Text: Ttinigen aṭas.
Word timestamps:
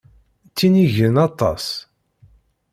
Ttinigen 0.49 1.15
aṭas. 1.27 1.65